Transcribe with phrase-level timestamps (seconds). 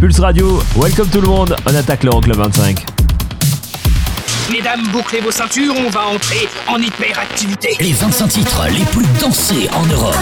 [0.00, 2.86] Pulse Radio, welcome tout le monde, on attaque l'Euroclub 25.
[4.50, 7.76] Mesdames, bouclez vos ceintures, on va entrer en hyperactivité.
[7.80, 10.16] Les 25 titres les plus dansés en Europe.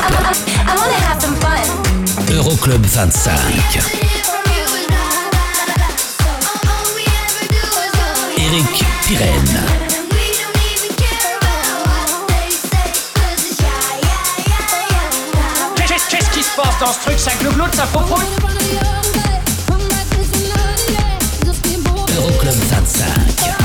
[2.32, 3.38] Euroclub 25.
[8.36, 9.62] Eric Pirenne.
[16.10, 18.97] Qu'est-ce qui se passe dans ce truc Ça glougloute, ça popote
[23.00, 23.57] Euroclub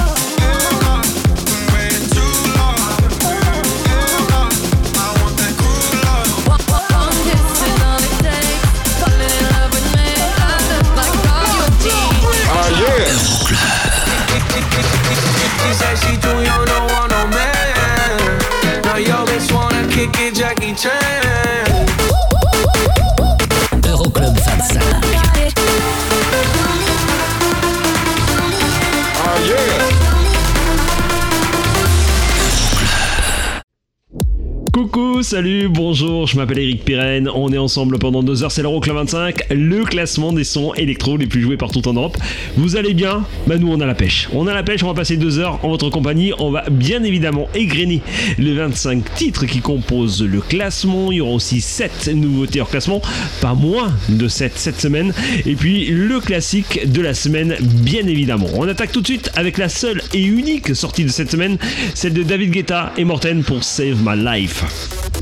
[35.24, 39.46] salut, bonjour, je m'appelle Eric Pirenne, on est ensemble pendant deux heures, c'est l'Euroclub 25,
[39.52, 42.18] le classement des sons électro les plus joués partout en Europe.
[42.58, 43.26] Vous allez bien?
[43.48, 44.28] Bah nous on a la pêche.
[44.34, 47.04] On a la pêche, on va passer deux heures en votre compagnie, on va bien
[47.04, 48.02] évidemment égrener
[48.38, 53.02] les 25 titres qui composent le classement, il y aura aussi 7 nouveautés hors classement,
[53.40, 55.14] pas moins de 7 cette semaine,
[55.46, 58.48] et puis le classique de la semaine bien évidemment.
[58.56, 61.58] On attaque tout de suite avec la seule et unique sortie de cette semaine,
[61.94, 65.13] celle de David Guetta et Morten pour Save My Life.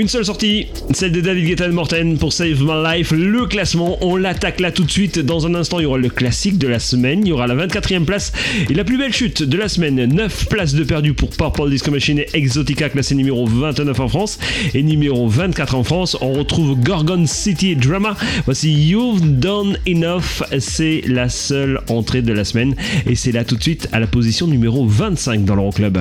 [0.00, 3.98] Une seule sortie, celle de David Guetta Morten pour Save My Life, le classement.
[4.00, 5.18] On l'attaque là tout de suite.
[5.18, 7.20] Dans un instant, il y aura le classique de la semaine.
[7.22, 8.32] Il y aura la 24e place
[8.70, 10.02] et la plus belle chute de la semaine.
[10.06, 14.38] 9 places de perdu pour Purple Disco Machine et Exotica, classé numéro 29 en France
[14.72, 16.16] et numéro 24 en France.
[16.22, 18.16] On retrouve Gorgon City Drama.
[18.46, 20.42] Voici You've Done Enough.
[20.60, 22.74] C'est la seule entrée de la semaine
[23.06, 25.98] et c'est là tout de suite à la position numéro 25 dans l'Euroclub.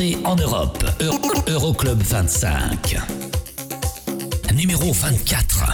[0.00, 0.84] En Europe.
[1.46, 2.96] Euroclub 25.
[4.52, 5.73] Numéro 24.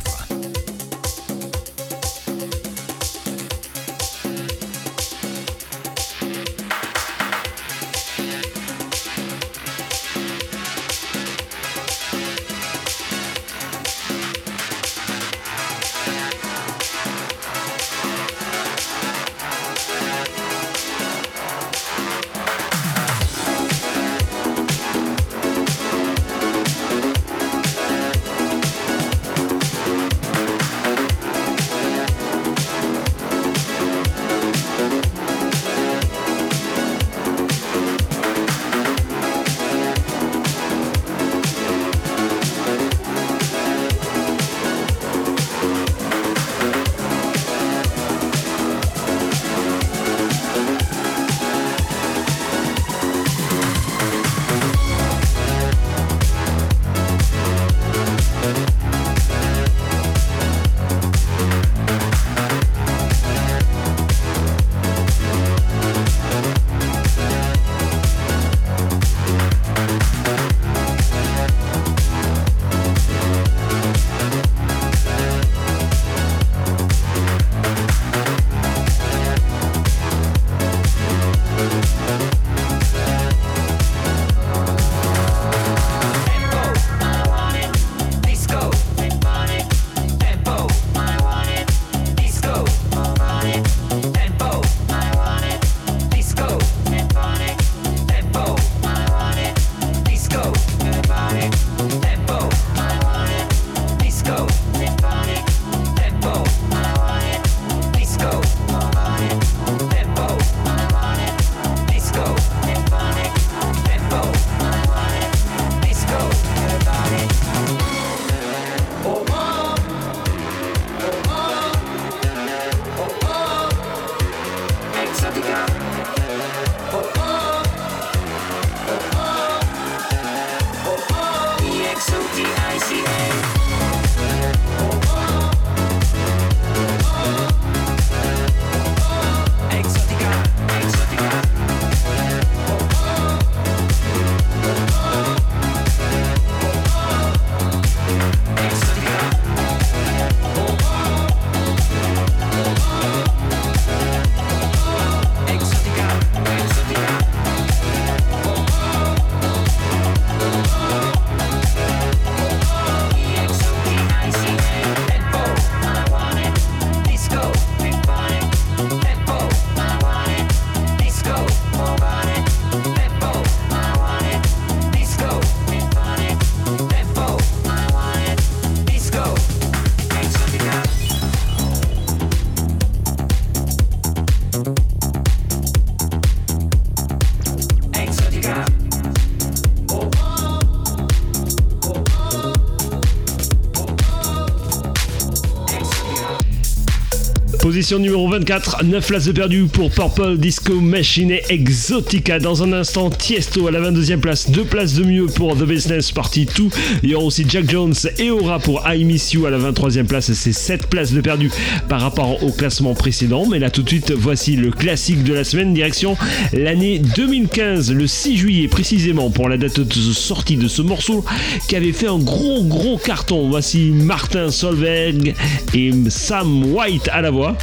[197.81, 202.39] Position numéro 24, 9 places de perdu pour Purple Disco Machine et Exotica.
[202.39, 206.13] Dans un instant, Tiesto à la 22e place, 2 places de mieux pour The Business
[206.13, 206.65] Party 2.
[207.03, 210.05] Il y aura aussi Jack Jones et Aura pour I Miss You à la 23e
[210.05, 210.31] place.
[210.31, 211.51] C'est 7 places de perdu
[211.89, 213.47] par rapport au classement précédent.
[213.47, 216.19] Mais là tout de suite, voici le classique de la semaine, direction
[216.53, 221.25] l'année 2015, le 6 juillet précisément pour la date de sortie de ce morceau
[221.67, 223.49] qui avait fait un gros gros carton.
[223.49, 225.35] Voici Martin Solveig
[225.73, 227.57] et Sam White à la voix.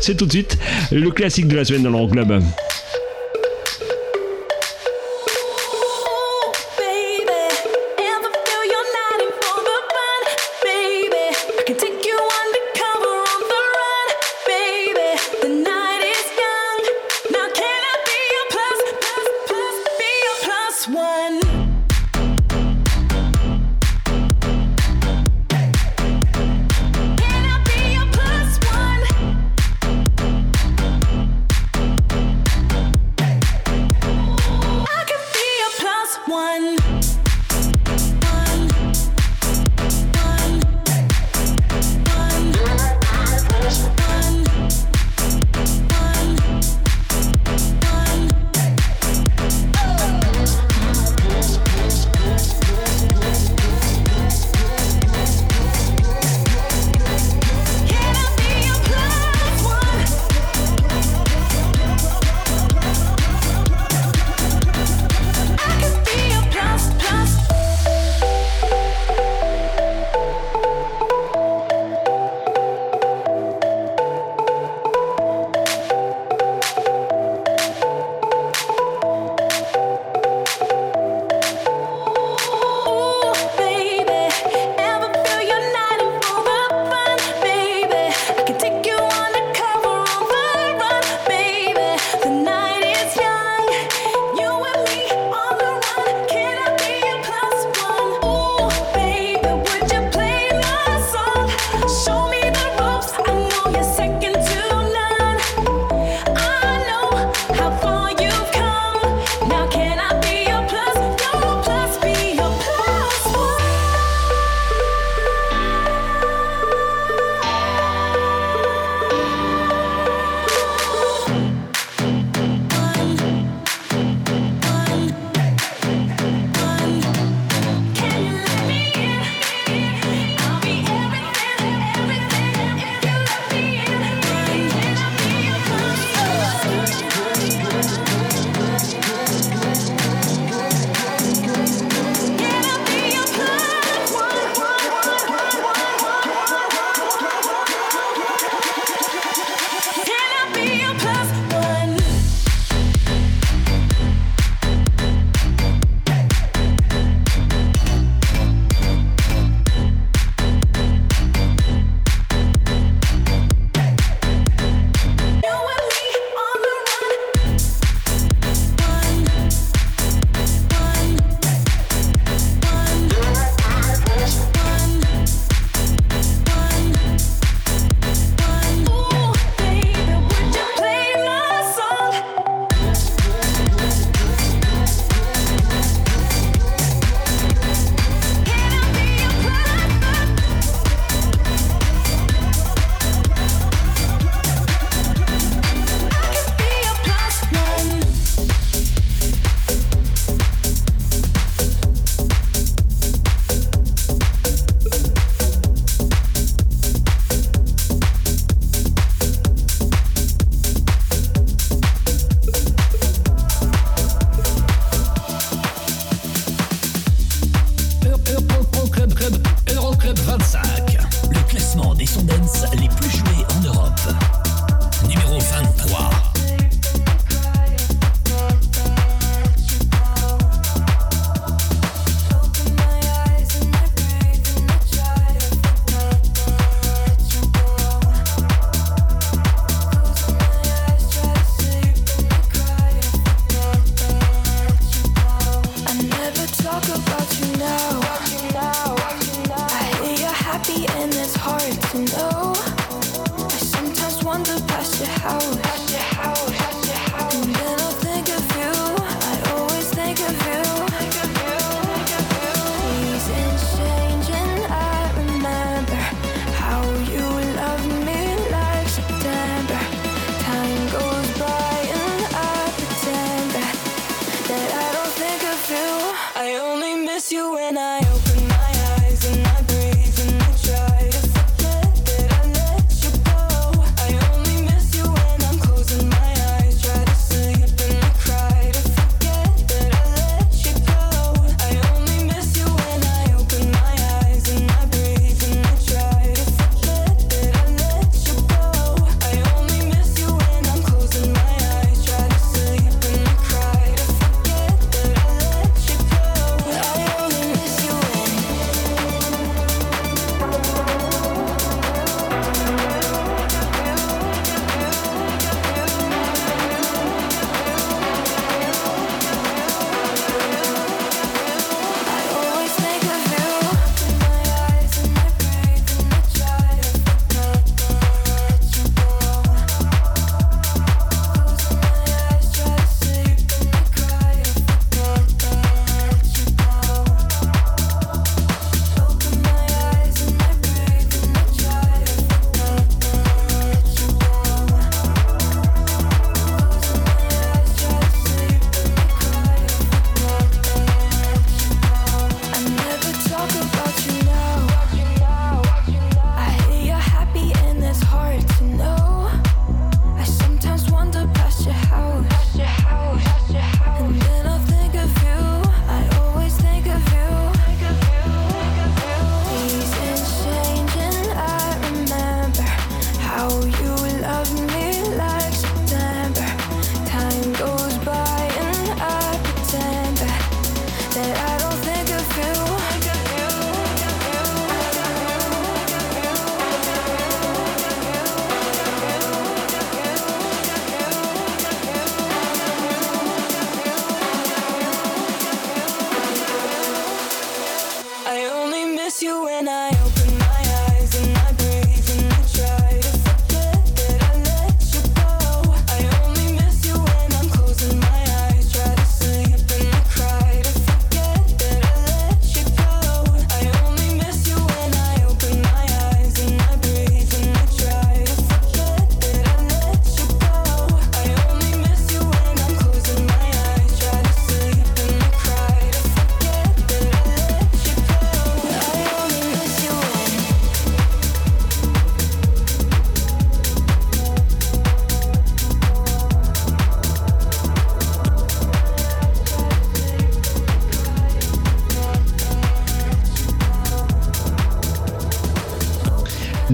[0.00, 0.58] C'est tout de suite
[0.90, 2.26] le classique de la semaine dans l'Euroclub.
[2.26, 2.42] Club.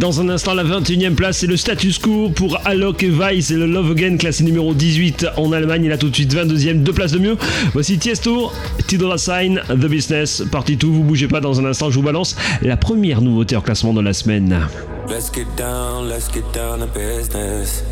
[0.03, 3.55] Dans un instant, la 21 place, c'est le status quo pour Alok et Vice et
[3.55, 5.85] le Love Again, classé numéro 18 en Allemagne.
[5.85, 7.37] Il a tout de suite 22e, deux places de mieux.
[7.73, 8.51] Voici Tiesto,
[8.89, 10.93] Tidora Sign, The Business, partie tout.
[10.93, 14.01] Vous bougez pas dans un instant, je vous balance la première nouveauté en classement de
[14.01, 14.67] la semaine.
[15.09, 17.85] Let's get down, let's get down to business.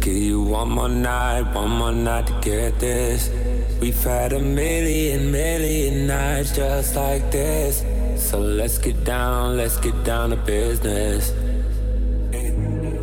[0.00, 3.28] Give you one more night, one more night to get this.
[3.80, 7.82] We've had a million, million nights just like this.
[8.16, 11.32] So let's get down, let's get down to business.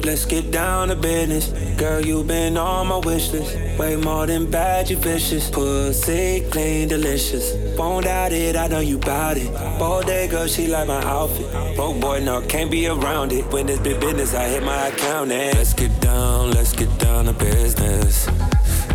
[0.08, 1.50] Let's get down to business.
[1.78, 3.58] Girl, you been on my wish list.
[3.78, 5.50] Way more than bad, you vicious.
[5.50, 7.54] Pussy clean, delicious.
[7.78, 9.52] Won't doubt it, I know you bout it.
[9.78, 11.52] Bodega, she like my outfit.
[11.76, 13.52] Broke boy, no, can't be around it.
[13.52, 17.26] When it's big business, I hit my account and let's get down, let's get down
[17.26, 18.30] to business.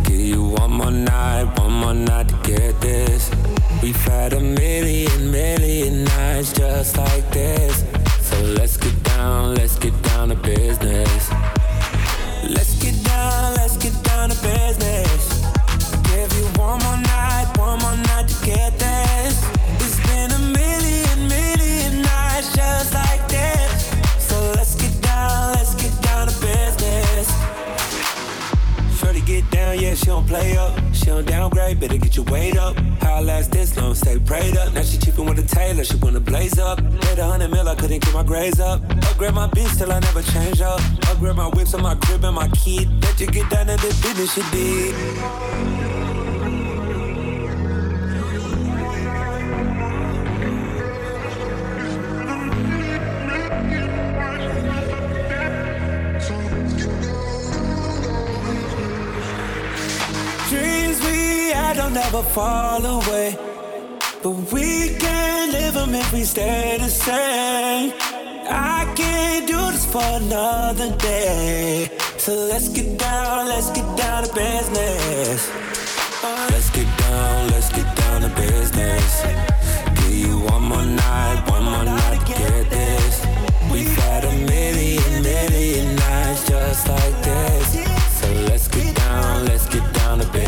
[0.05, 3.31] Give you one more night, one more night to get this.
[3.83, 7.85] We've had a million, million nights just like this.
[8.23, 10.02] So let's get down, let's get
[10.43, 11.31] business.
[12.43, 15.43] Let's get down, let's get down to business.
[15.93, 19.35] I'll give you one more night, one more night to get this.
[19.81, 23.91] It's been a million, million nights just like this.
[24.19, 27.29] So let's get down, let's get down to business.
[28.99, 30.82] Shorty, get down, yeah, she don't play up.
[31.13, 32.75] Don't downgrade, better get your weight up.
[33.03, 34.73] How I last this long, stay prayed up.
[34.73, 36.83] Now she cheapin' with a tailor, she wanna blaze up.
[36.83, 38.81] Made a hundred mil, I couldn't get my grades up.
[39.11, 40.81] Upgrade my bitch till I never change up.
[41.11, 42.89] Upgrade my whips on my crib and my kid.
[43.03, 45.72] Let you get down to the business you did.
[62.13, 63.37] Never fall away.
[64.23, 67.93] But we can't live them if we stay the same.
[68.51, 71.91] I can't do this for another day.
[72.19, 75.51] So let's get down, let's get down to business.
[76.25, 79.23] Uh, Let's get down, let's get down to business.
[79.97, 83.27] Give you one more night, one more night to get this.
[83.73, 87.67] We've had a million, million nights just like this.
[88.21, 90.42] So let's get down, let's get down to business.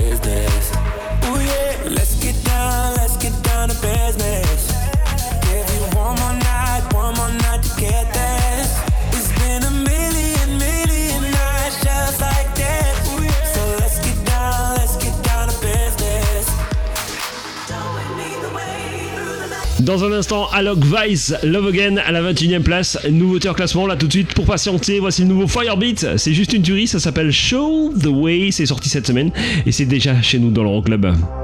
[19.85, 22.99] Dans un instant, Alok Vice, Love Again à la 21 e place.
[23.11, 24.99] Nouveauté en classement là tout de suite pour patienter.
[24.99, 26.16] Voici le nouveau Firebeat.
[26.16, 28.51] C'est juste une tuerie, ça s'appelle Show the Way.
[28.51, 29.31] C'est sorti cette semaine
[29.66, 31.07] et c'est déjà chez nous dans l'Euroclub.
[31.07, 31.43] Bouge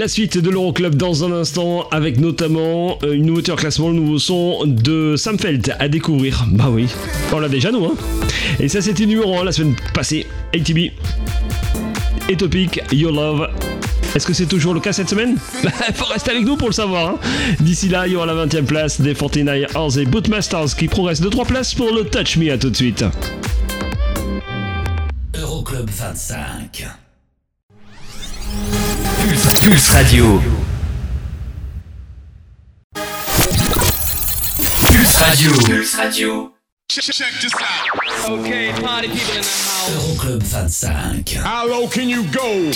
[0.00, 3.96] La suite de l'Euroclub dans un instant, avec notamment euh, une nouveauté en classement, le
[3.96, 6.46] nouveau son de Sam Felt à découvrir.
[6.52, 6.88] Bah oui,
[7.34, 7.92] on l'a déjà nous, hein.
[8.58, 10.26] Et ça, c'était numéro 1 la semaine passée.
[10.54, 10.92] ATB.
[12.30, 13.50] Et Topic, Your Love.
[14.14, 15.36] Est-ce que c'est toujours le cas cette semaine?
[15.94, 17.06] Faut rester avec nous pour le savoir.
[17.06, 17.18] hein.
[17.60, 20.88] D'ici là, il y aura la 20 e place des 49 Hours et Bootmasters qui
[20.88, 22.50] progressent de 3 places pour le Touch Me.
[22.50, 23.04] À tout de suite.
[25.34, 26.86] Euroclub 25.
[29.60, 30.40] Pulse, Pulse Radio.
[34.56, 35.52] Pulse Radio.
[35.52, 36.52] Pulse Radio.
[38.26, 39.90] Okay, party people in the house.
[39.90, 41.42] Euroclub 25.
[41.44, 42.70] How low can you go?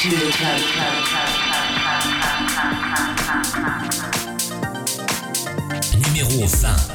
[6.03, 6.94] Numéro 20.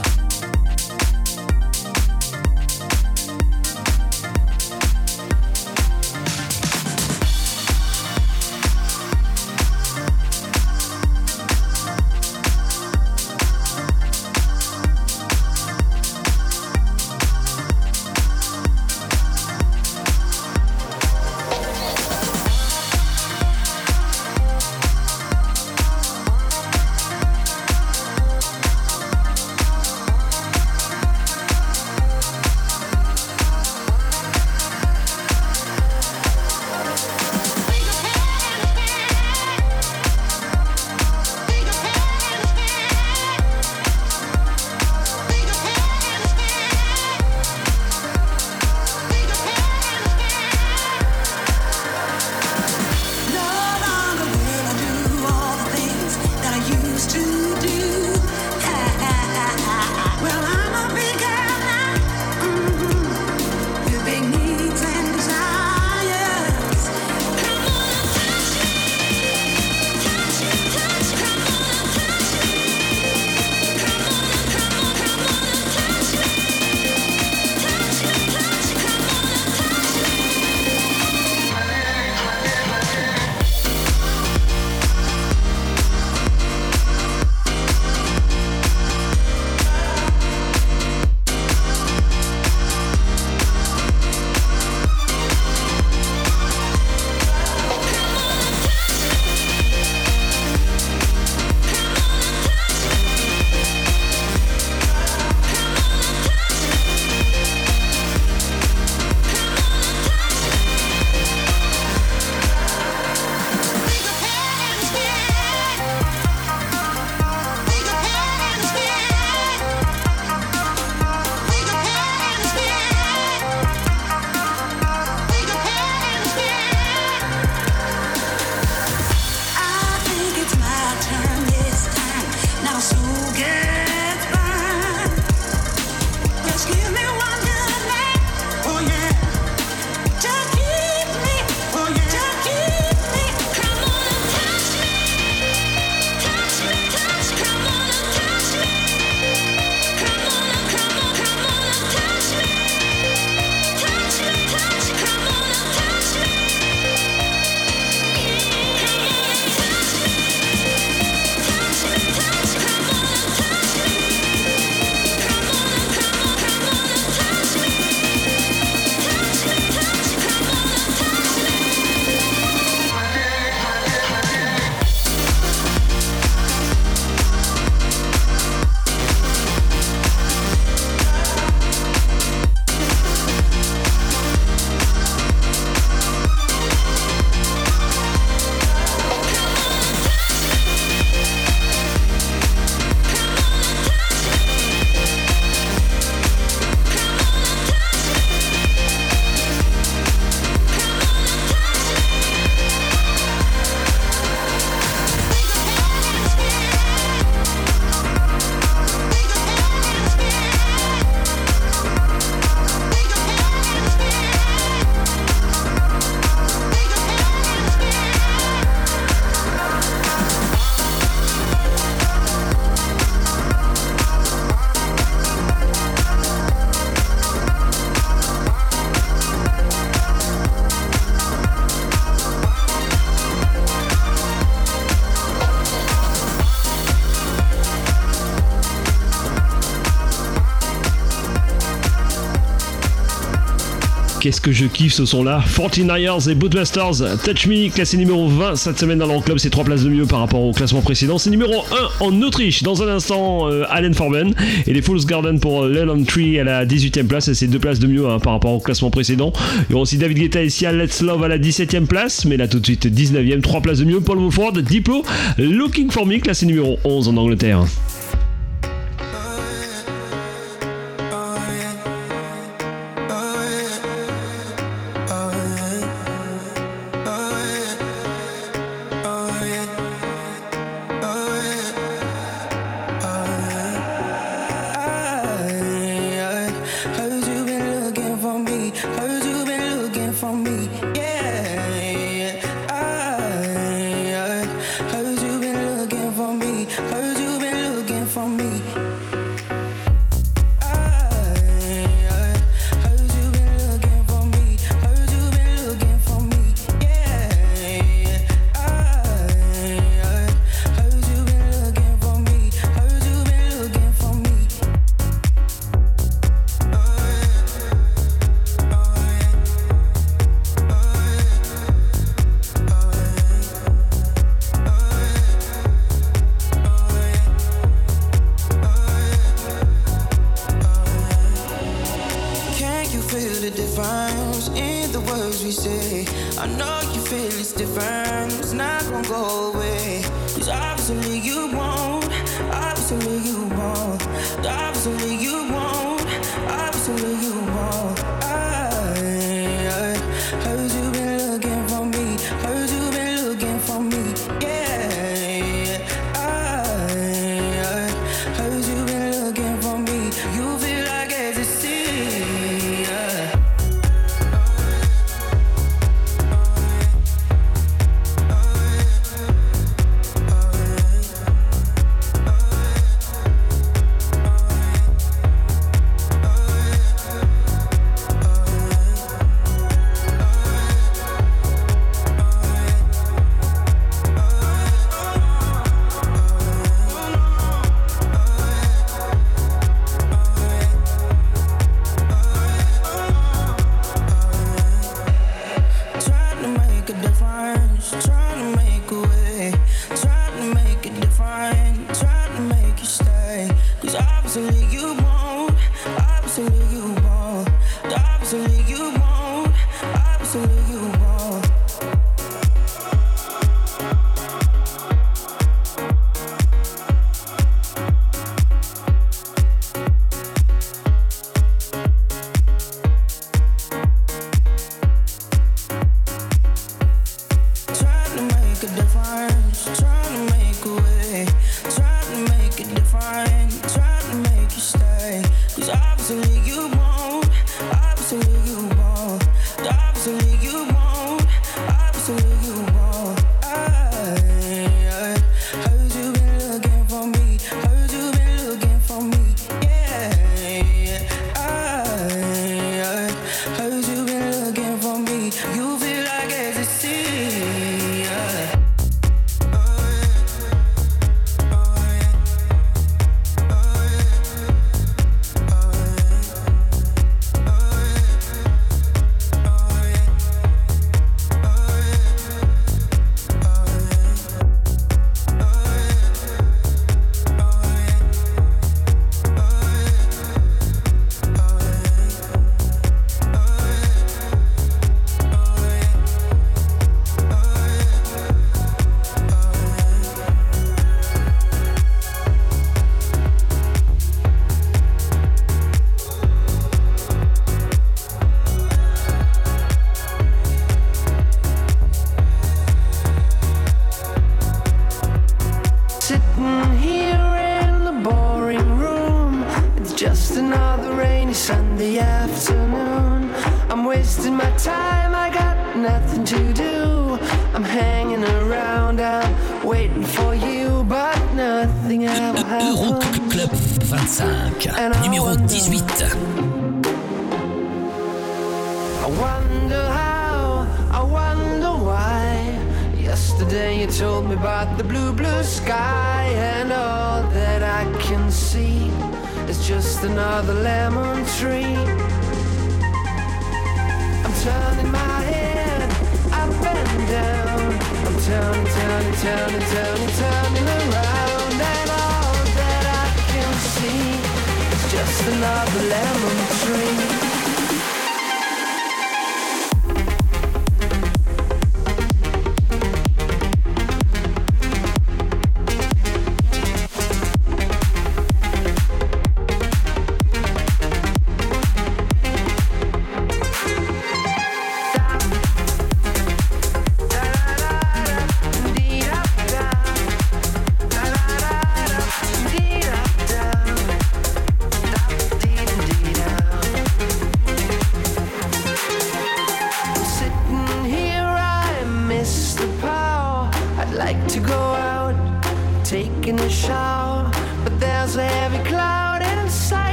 [244.30, 248.77] qu'est-ce que je kiffe ce son-là 49ers et Bootmasters, Touch Me, classé numéro 20 cette
[248.77, 251.17] semaine dans l'Euroclub, c'est 3 places de mieux par rapport au classement précédent.
[251.17, 251.63] C'est numéro
[252.00, 254.36] 1 en Autriche, dans un instant, euh, Allen Forben,
[254.67, 257.80] et les Fools Garden pour euh, Lelon Tree à la 18ème place, c'est 2 places
[257.80, 259.34] de mieux hein, par rapport au classement précédent.
[259.67, 262.38] Il y aura aussi David Guetta et Sia, Let's Love à la 17ème place, mais
[262.38, 265.04] là tout de suite 19ème, 3 places de mieux, Paul Wofford, Diplo,
[265.40, 267.65] Looking For Me, classé numéro 11 en Angleterre.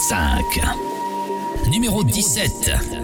[0.00, 0.62] 25.
[1.70, 2.99] Numéro 17.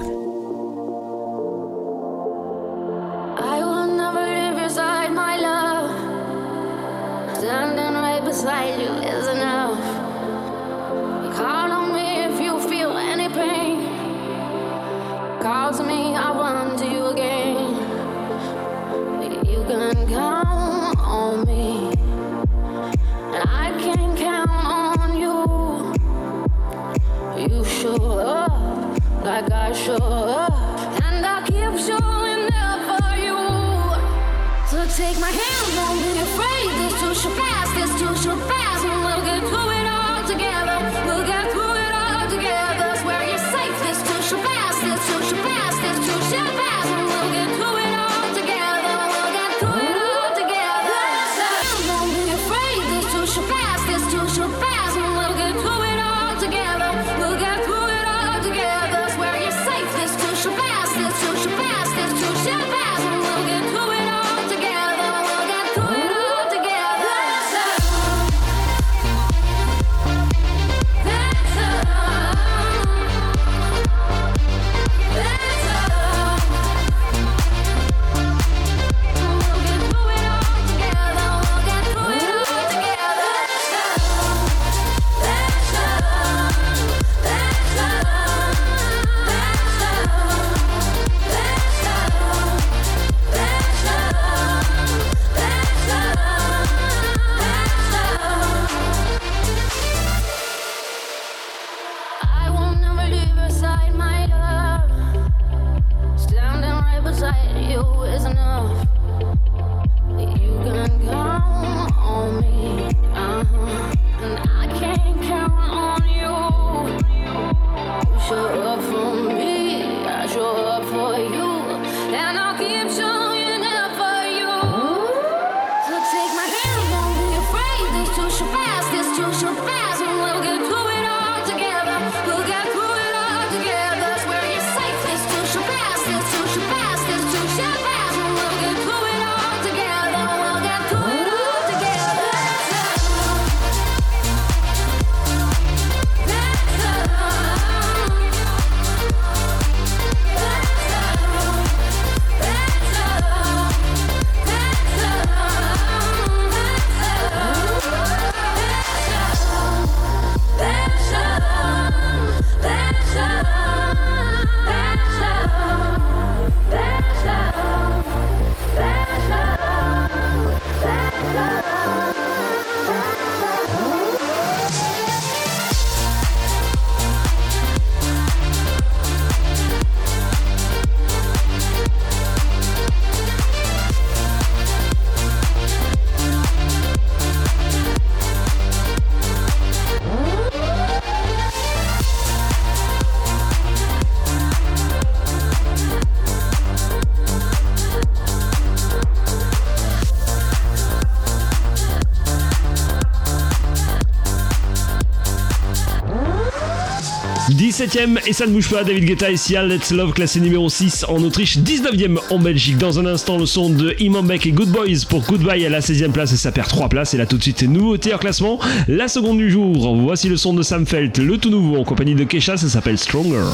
[207.87, 208.84] 17ème et ça ne bouge pas.
[208.84, 212.78] David Guetta et Sia, Let's Love, classé numéro 6 en Autriche, 19ème en Belgique.
[212.78, 215.80] Dans un instant, le son de Imam Beck et Good Boys pour Goodbye à la
[215.80, 217.14] 16ème place et ça perd 3 places.
[217.14, 218.59] Et là, tout de suite, nouveauté en classement.
[218.89, 222.24] La seconde du jour, voici le son de Samfelt, le tout nouveau en compagnie de
[222.24, 223.45] Kesha, ça s'appelle Stronger.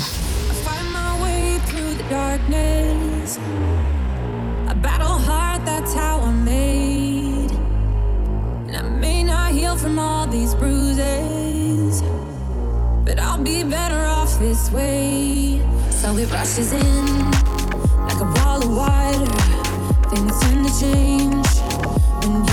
[14.52, 15.62] this way.
[15.90, 17.30] So it rushes in
[18.08, 19.32] like a wall of water.
[20.10, 21.46] Things tend to change
[22.20, 22.51] when.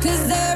[0.00, 0.47] cause I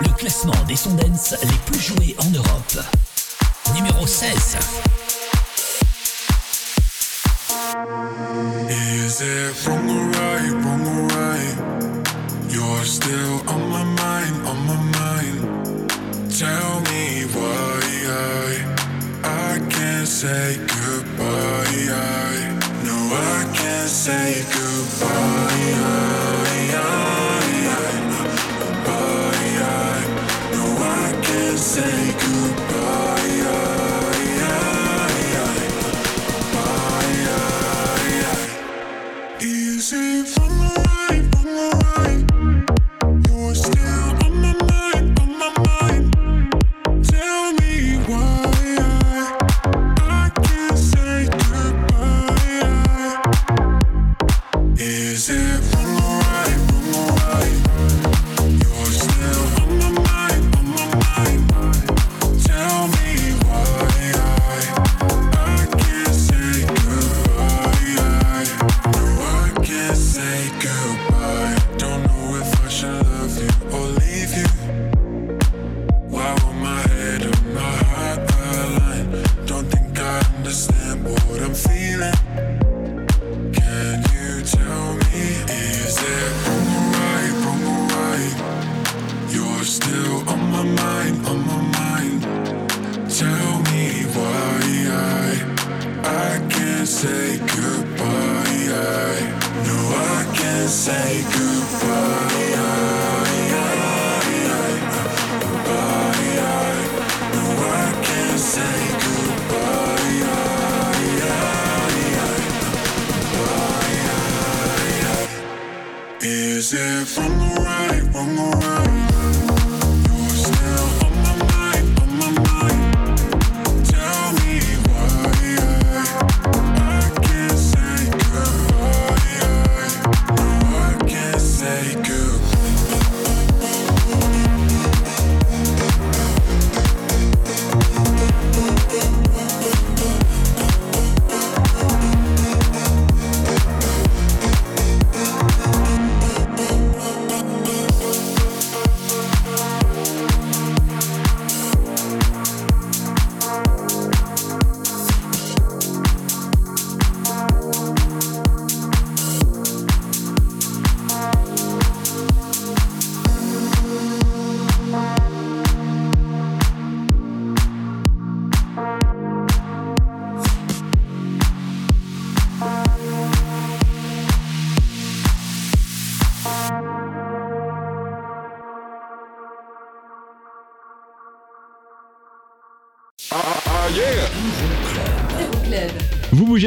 [0.00, 2.84] le classement des sons les plus joués en Europe.
[3.74, 4.58] Numéro 16.
[8.68, 11.56] Is it wrong or right, wrong or right?
[12.48, 15.90] You're still on my mind, on my mind.
[16.30, 18.74] Tell me why I,
[19.24, 20.53] I can't say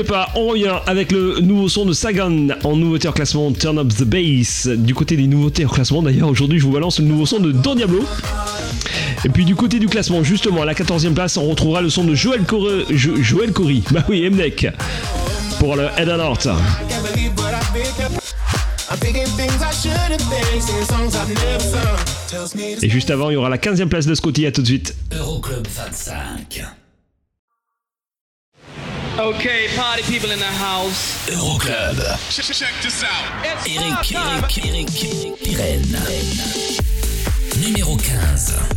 [0.07, 3.89] pas, on revient avec le nouveau son de Sagan en nouveauté en classement Turn Up
[3.89, 4.67] the Bass.
[4.67, 7.51] Du côté des nouveautés en classement d'ailleurs, aujourd'hui je vous balance le nouveau son de
[7.51, 8.03] Don Diablo.
[9.25, 12.03] Et puis du côté du classement, justement à la 14e place, on retrouvera le son
[12.05, 12.41] de Joël,
[12.89, 13.81] Jo- Joël Corey.
[13.91, 14.67] Bah oui, Mnek.
[15.59, 16.47] Pour le Head and Heart.
[22.81, 24.45] Et juste avant, il y aura la 15e place de Scotty.
[24.45, 24.95] À tout de suite.
[31.29, 32.17] Euroclub.
[33.65, 35.07] Eric, Eric, Eric.
[37.61, 38.76] Numéro 15.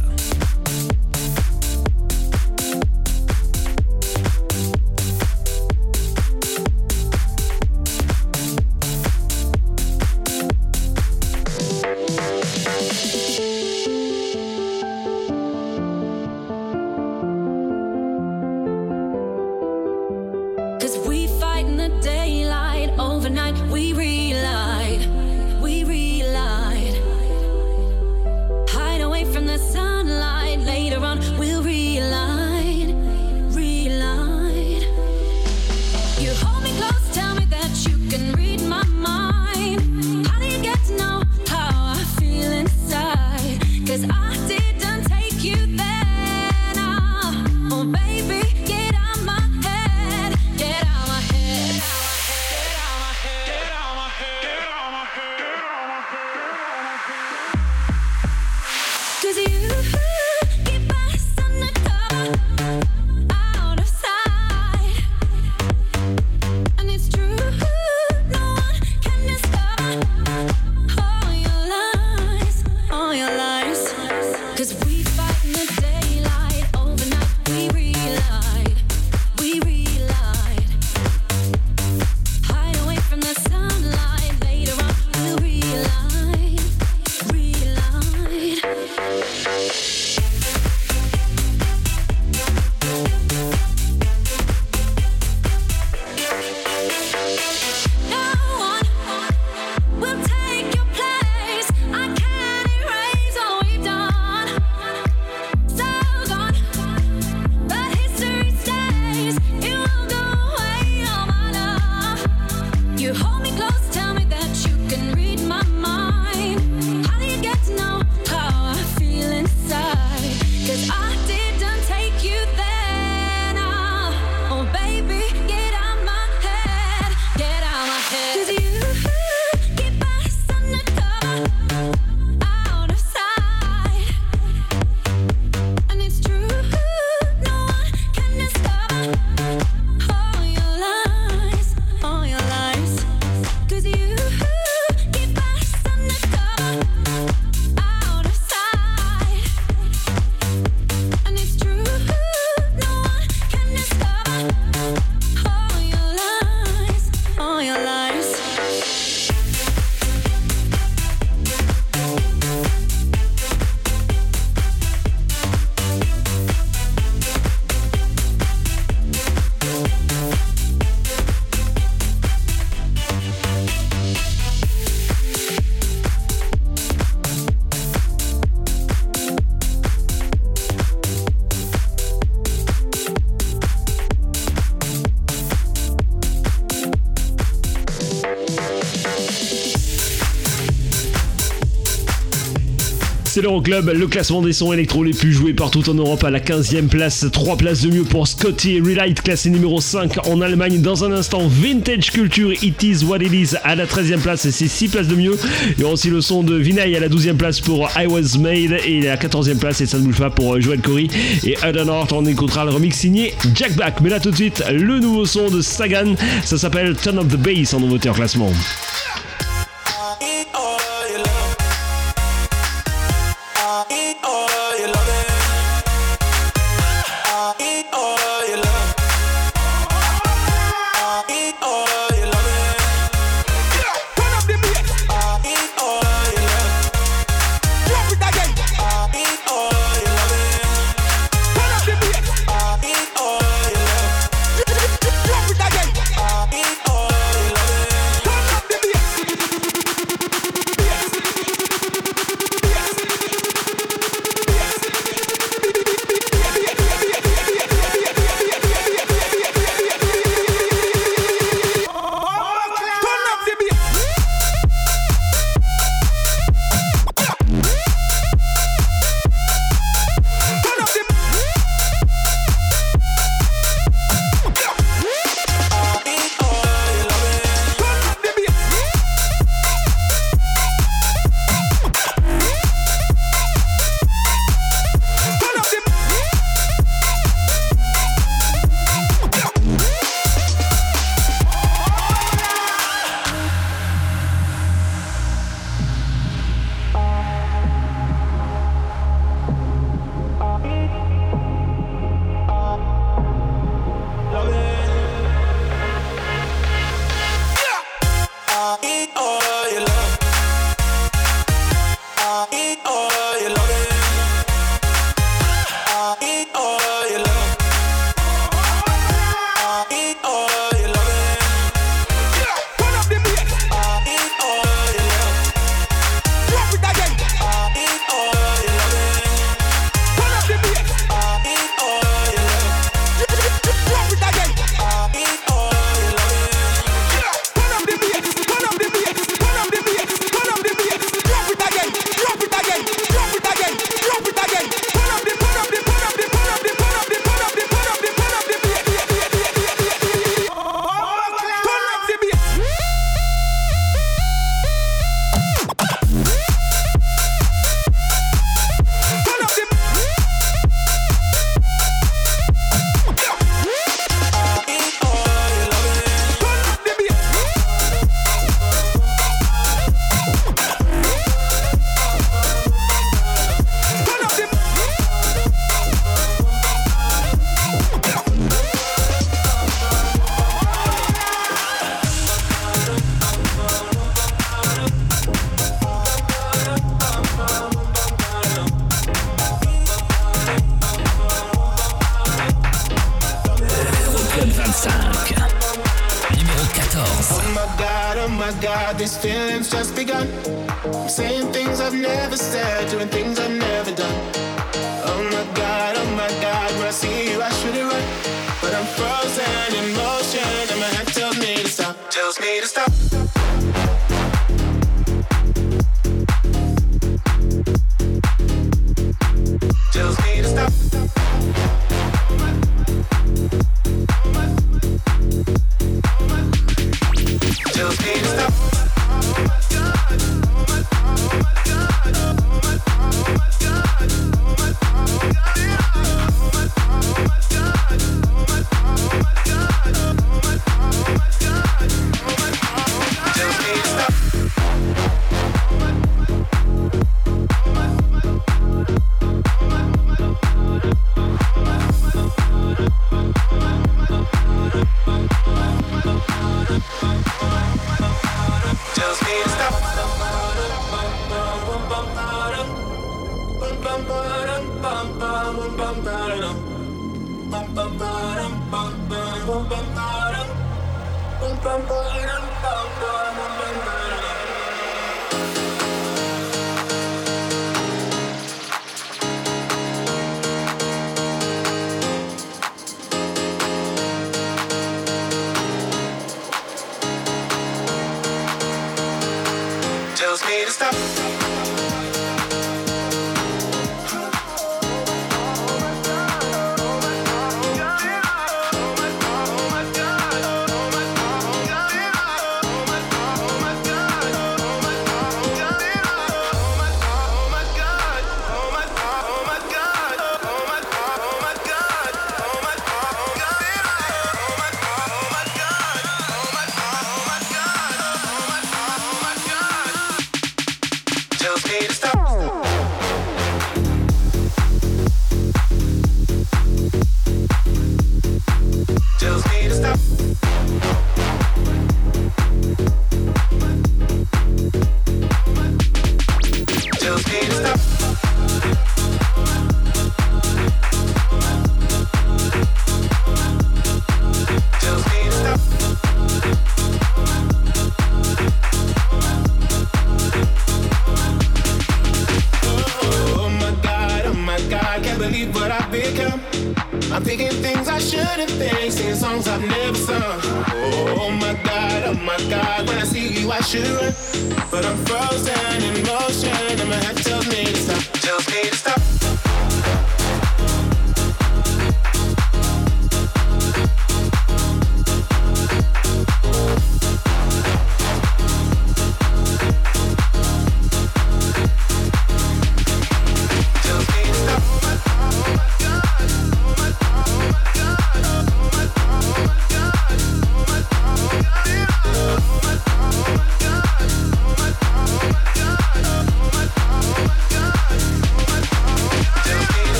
[193.51, 196.38] C'est l'Euroclub, le classement des sons électro les plus joués partout en Europe à la
[196.38, 197.26] 15e place.
[197.32, 200.80] 3 places de mieux pour Scotty Relight, classé numéro 5 en Allemagne.
[200.80, 204.68] Dans un instant, Vintage Culture, It Is What It Is à la 13e place c'est
[204.68, 205.36] 6 places de mieux.
[205.76, 208.38] Il y aura aussi le son de Vinay à la 12e place pour I Was
[208.38, 211.09] Made et la 14e place bouge pas pour Joel Corey.
[211.42, 214.01] Et Adam Hart, on écoutera le remix signé Jack Black.
[214.01, 217.36] Mais là tout de suite, le nouveau son de Sagan, ça s'appelle Turn of the
[217.36, 218.53] Bass en nouveauté en classement.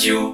[0.00, 0.29] Pulse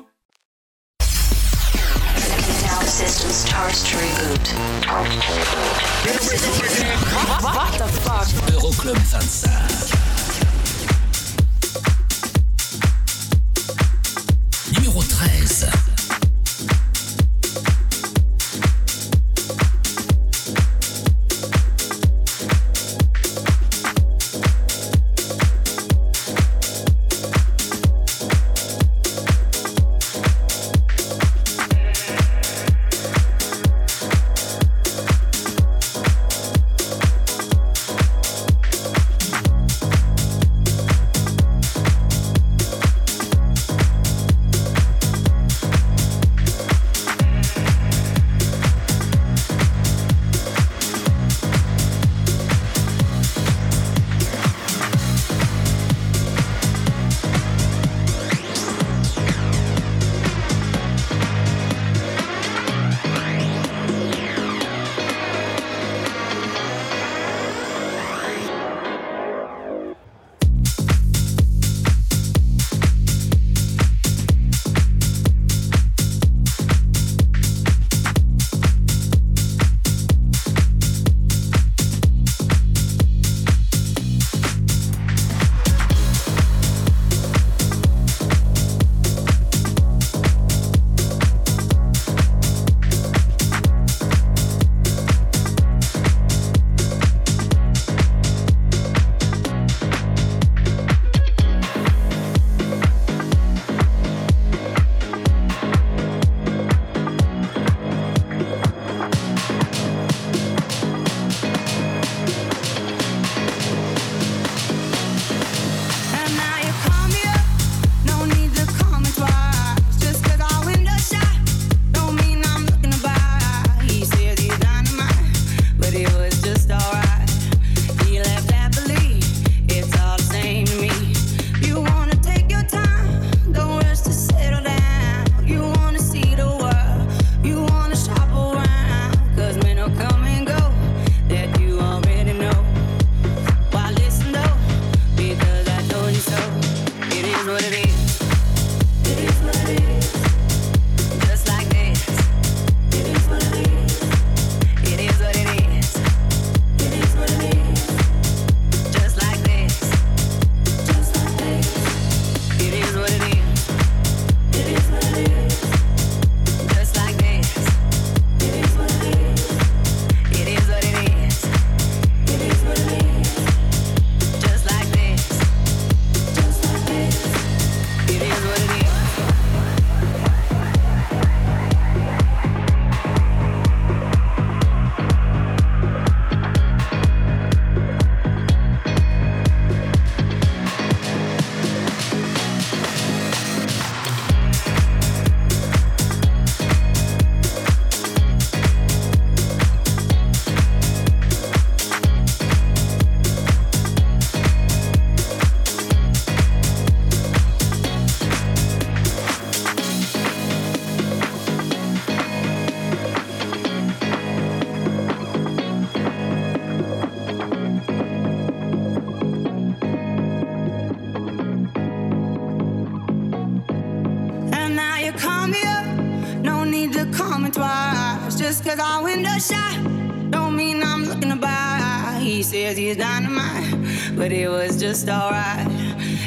[234.89, 235.66] just alright.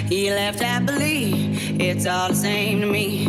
[0.09, 1.31] He left happily,
[1.79, 3.28] it's all the same to me.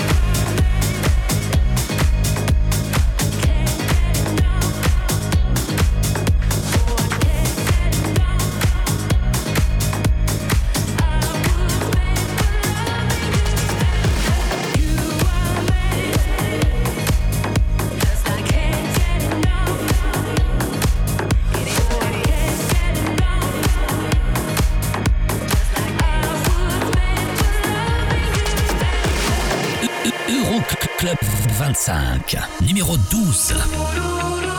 [31.83, 34.50] 5, numéro 12.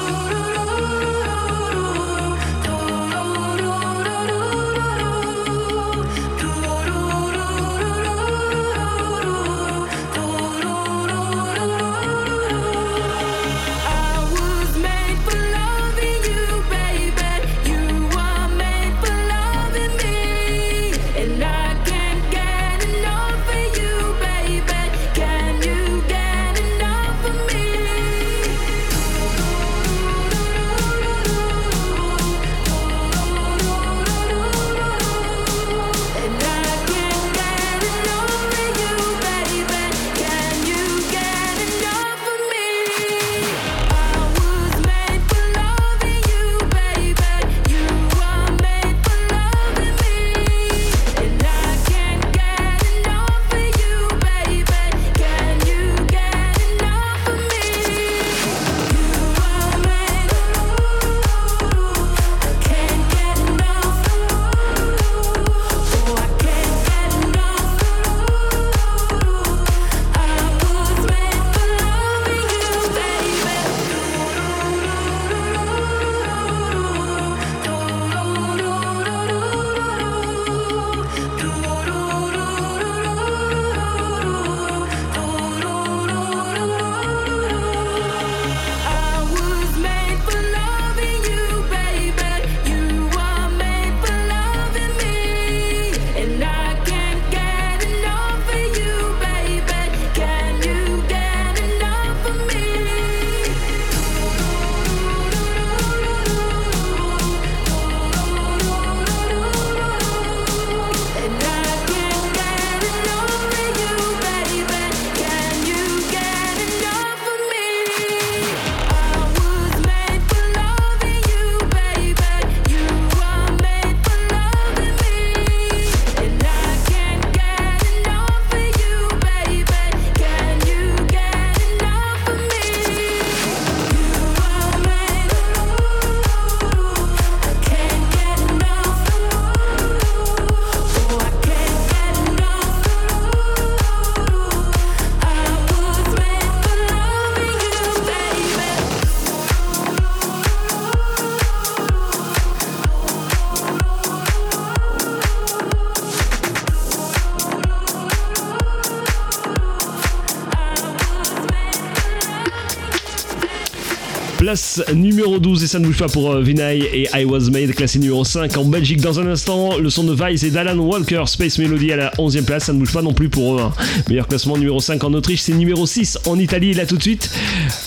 [164.95, 167.99] numéro 12 et ça ne bouge pas pour euh, Vinay et I Was Made, classé
[167.99, 169.01] numéro 5 en Belgique.
[169.01, 172.45] Dans un instant, le son de Vice et d'Alan Walker, Space Melody à la 11e
[172.45, 173.63] place, ça ne bouge pas non plus pour eux.
[173.63, 173.73] Hein.
[174.09, 176.75] Meilleur classement numéro 5 en Autriche, c'est numéro 6 en Italie.
[176.75, 177.31] Là tout de suite,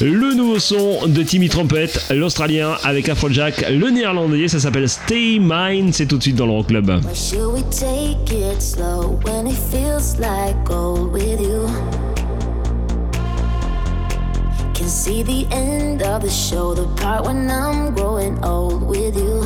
[0.01, 5.91] le nouveau son de Timmy Trumpet, l'Australien avec Afrojack, le Néerlandais, ça s'appelle Stay Mine,
[5.93, 6.85] c'est tout de suite dans l'Euroclub.
[6.85, 7.01] Club.
[15.51, 19.45] end of the show, the part when I'm growing old with you.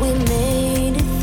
[0.00, 1.15] We made it.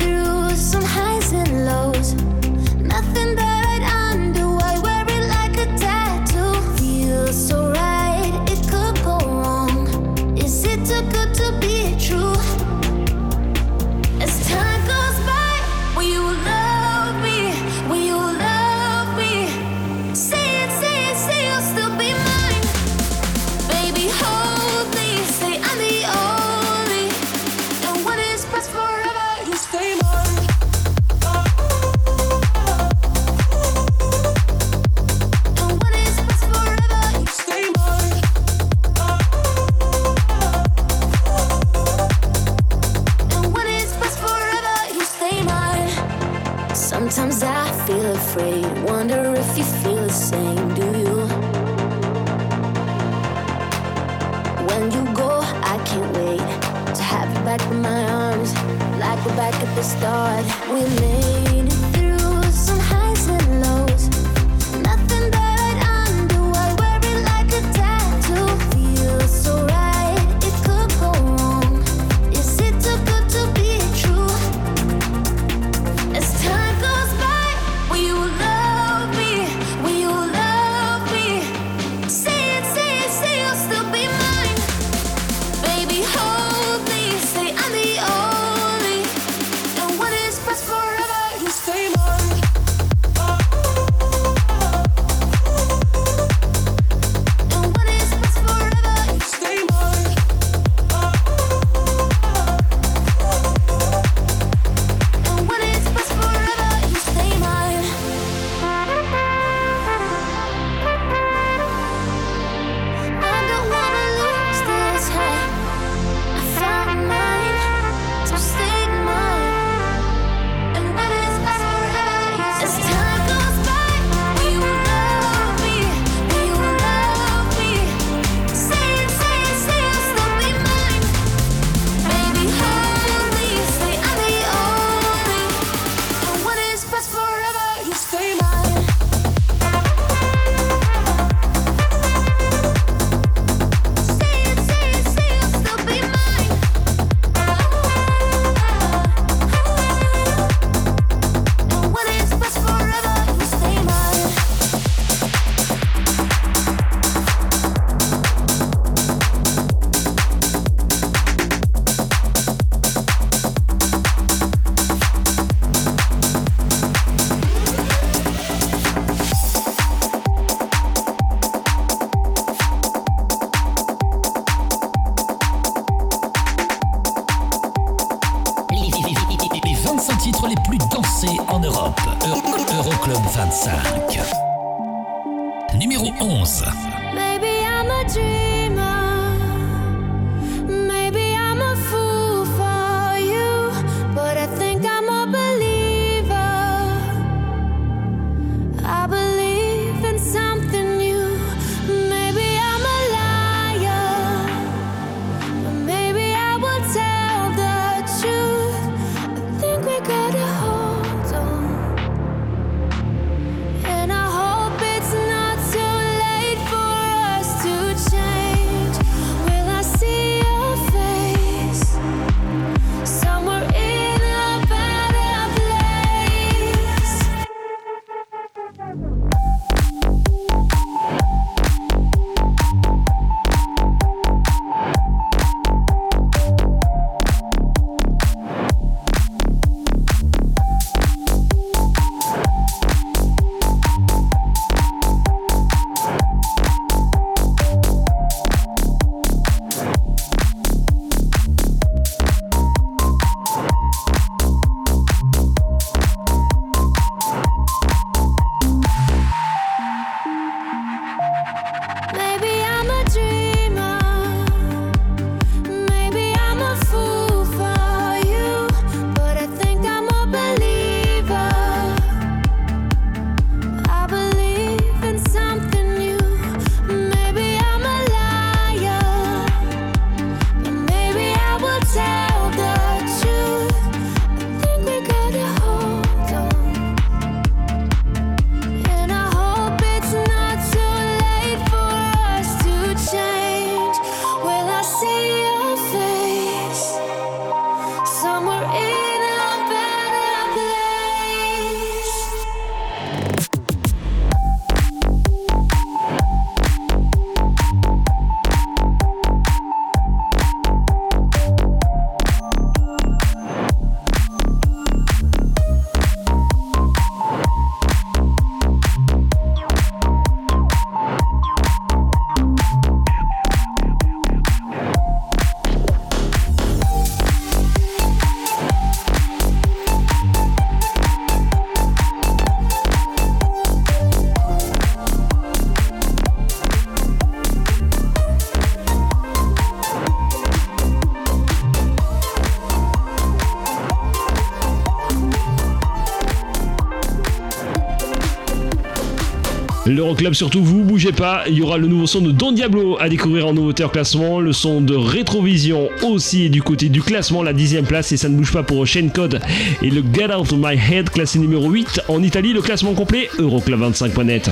[349.94, 353.10] L'Euroclub surtout, vous bougez pas, il y aura le nouveau son de Don Diablo à
[353.10, 357.53] découvrir en nouveauté en classement, le son de Rétrovision aussi du côté du classement, la
[357.53, 359.40] dixième place et ça ne bouge pas pour Shane Code
[359.84, 363.30] et le Get Out of My Head classé numéro 8 en Italie, le classement complet
[363.38, 364.49] Euroclub25.net.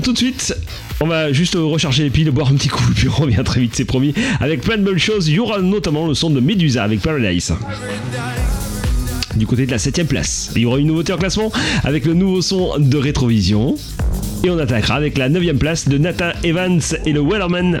[0.00, 0.54] tout de suite.
[1.00, 3.74] On va juste recharger les piles, boire un petit coup, puis on revient très vite,
[3.74, 4.14] c'est promis.
[4.40, 7.52] Avec plein de bonnes choses, il y aura notamment le son de Medusa avec Paradise
[9.36, 10.50] du côté de la 7ème place.
[10.54, 11.52] Il y aura une nouveauté en classement
[11.84, 13.76] avec le nouveau son de Rétrovision.
[14.44, 17.80] Et on attaquera avec la 9ème place de Nathan Evans et le Wellerman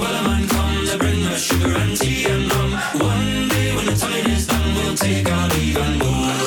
[0.93, 2.71] I bring sugar and tea and rum.
[2.99, 6.41] One day when the time is done, we'll take a leave and move.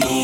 [0.00, 0.21] more.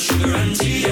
[0.00, 0.89] Sugar and tea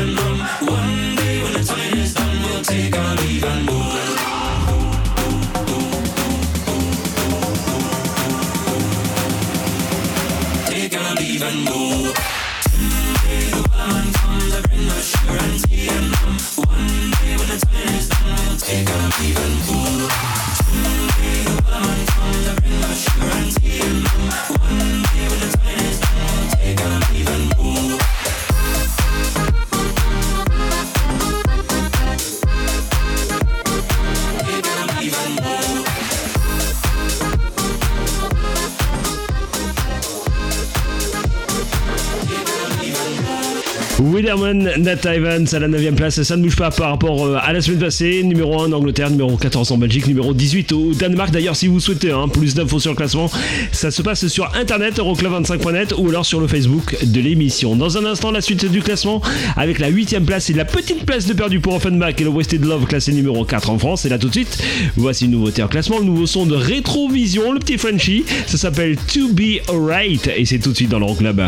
[44.39, 47.52] Widerman, Nat Evans à la 9ème place, ça ne bouge pas par rapport euh, à
[47.52, 48.23] la semaine passée.
[48.23, 51.31] Numéro 1 en Angleterre, numéro 14 en Belgique, numéro 18 au Danemark.
[51.31, 53.31] D'ailleurs, si vous souhaitez hein, plus d'infos sur le classement,
[53.73, 57.77] ça se passe sur internet, euroclub25.net ou alors sur le Facebook de l'émission.
[57.77, 59.20] Dans un instant, la suite du classement
[59.56, 62.65] avec la 8ème place et la petite place de perdu pour Offenbach et le Wasted
[62.65, 64.05] Love classé numéro 4 en France.
[64.05, 64.59] Et là tout de suite,
[64.97, 68.24] voici une nouveauté en classement, le nouveau son de Rétrovision, le petit Frenchie.
[68.47, 71.40] Ça s'appelle To Be Alright et c'est tout de suite dans l'Euroclub.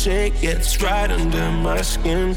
[0.00, 2.34] sick, it's right under my skin.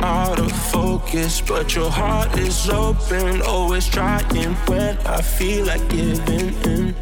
[0.00, 3.42] Out of focus, but your heart is open.
[3.42, 6.94] Always trying when I feel like giving in.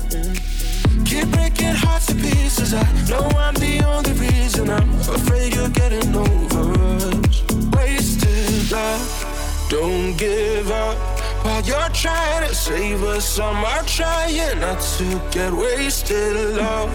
[1.07, 2.75] Keep breaking hearts to pieces.
[2.75, 4.69] I know I'm the only reason.
[4.69, 6.65] I'm afraid you're getting over
[6.97, 7.43] us.
[7.75, 10.99] Wasted love, don't give up.
[11.45, 16.93] While you're trying to save us, I'm trying not to get wasted love.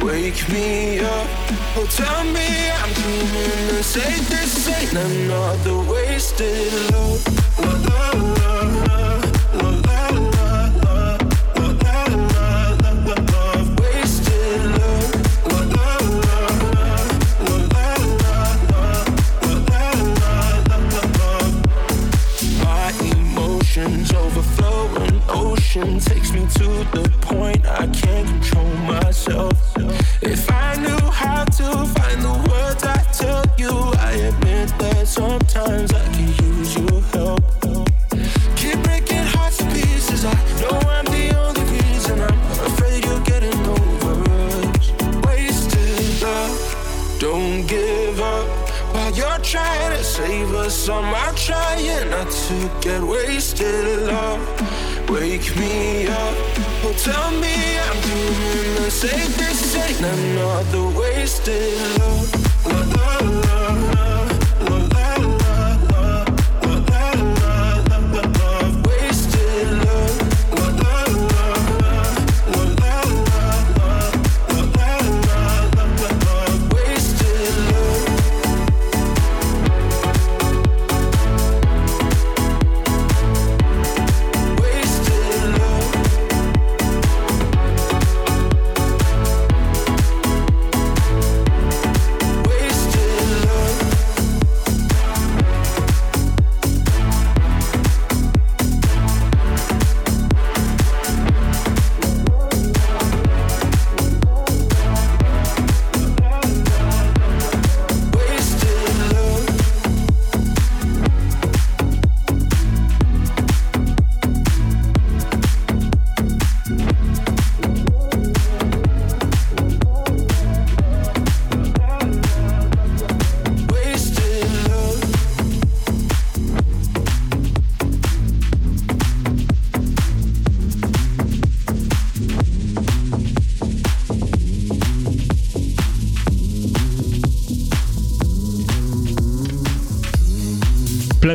[0.00, 1.55] Wake me up.
[1.78, 3.82] Oh, tell me I'm dreaming.
[3.82, 7.35] Say this ain't another wasted love.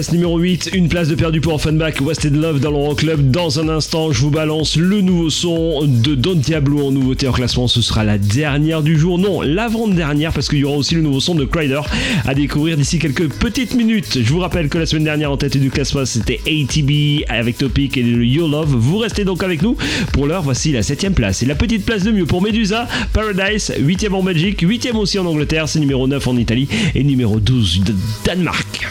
[0.02, 3.30] place numéro 8, une place de perdu pour Offenbach, Wasted Love dans l'Euro Club.
[3.30, 7.32] Dans un instant, je vous balance le nouveau son de Don Diablo en nouveauté en
[7.32, 7.68] classement.
[7.68, 9.20] Ce sera la dernière du jour.
[9.20, 11.82] Non, l'avant-dernière, parce qu'il y aura aussi le nouveau son de Crider
[12.26, 14.18] à découvrir d'ici quelques petites minutes.
[14.24, 17.96] Je vous rappelle que la semaine dernière, en tête du classement, c'était ATB avec Topic
[17.96, 18.74] et le You Love.
[18.76, 19.78] Vous restez donc avec nous.
[20.14, 21.44] Pour l'heure, voici la 7 place.
[21.44, 25.28] Et la petite place de mieux pour Medusa, Paradise, 8 en Belgique, 8 aussi en
[25.28, 27.94] Angleterre, c'est numéro 9 en Italie et numéro 12 de
[28.26, 28.88] Danemark.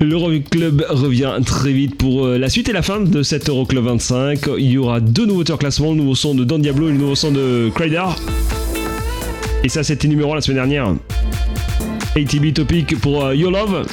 [0.00, 0.84] L'Euroclub.
[0.88, 4.40] Revient très vite pour euh, la suite et la fin de cet Euroclub 25.
[4.58, 6.98] Il y aura deux nouveaux en classement, le nouveau son de Don Diablo et le
[6.98, 8.16] nouveau son de Cradar.
[9.64, 10.94] Et ça, c'était numéro 1 la semaine dernière.
[12.14, 13.86] ATB Topic pour euh, Your Love.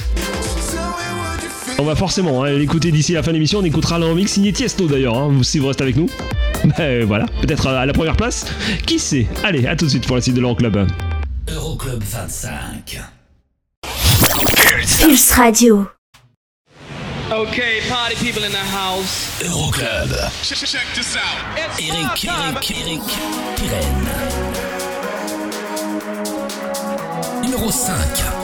[1.78, 3.58] On va forcément hein, l'écouter d'ici la fin de l'émission.
[3.58, 6.08] On écoutera le signé Tiesto d'ailleurs, hein, si vous restez avec nous.
[6.78, 8.46] Ben voilà, peut-être à la première place.
[8.86, 9.26] Qui sait?
[9.42, 10.86] Allez, à tout de suite pour la suite de l'Euroclub.
[11.50, 13.02] Euroclub 25.
[15.04, 15.90] Pulse Radio.
[17.30, 19.38] Okay, party people in the house.
[19.42, 20.08] Euroclub.
[20.42, 21.58] Check, check this out.
[21.58, 23.04] It's Eric, Eric, Eric,
[23.60, 23.94] Eric
[27.42, 28.43] Numéro 5.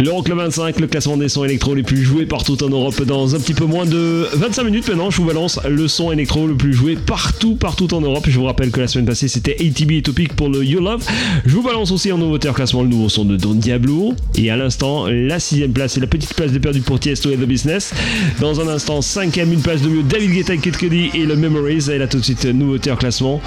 [0.00, 3.38] L'Euroclub 25, le classement des sons électro les plus joués partout en Europe dans un
[3.38, 5.10] petit peu moins de 25 minutes maintenant.
[5.10, 8.24] Je vous balance le son électro le plus joué partout, partout en Europe.
[8.26, 11.04] Je vous rappelle que la semaine passée c'était ATB et Topic pour le You Love.
[11.44, 14.14] Je vous balance aussi en nouveauté en classement le nouveau son de Don Diablo.
[14.36, 17.36] Et à l'instant, la sixième place et la petite place de perdu pour Tiesto et
[17.36, 17.92] The Business.
[18.40, 21.36] Dans un instant, cinquième, une place de mieux David Guetta et Kid Cudi et le
[21.36, 21.90] Memories.
[21.90, 23.42] Et là tout de suite, nouveauté en classement.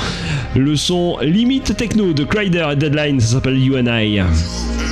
[0.55, 4.82] Le son limite techno de Crider et Deadline, ça s'appelle You and I.